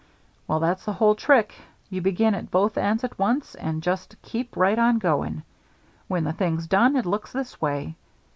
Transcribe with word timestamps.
"Well, 0.47 0.59
that's 0.59 0.83
the 0.85 0.93
whole 0.93 1.13
trick. 1.13 1.53
You 1.91 2.01
begin 2.01 2.33
at 2.33 2.49
both 2.49 2.75
ends 2.75 3.03
at 3.03 3.19
once 3.19 3.53
and 3.53 3.83
just 3.83 4.19
keep 4.23 4.57
right 4.57 4.79
on 4.79 4.97
going. 4.97 5.43
When 6.07 6.23
the 6.23 6.33
thing's 6.33 6.65
done 6.65 6.95
it 6.95 7.05
looks 7.05 7.31
this 7.31 7.61
way. 7.61 7.95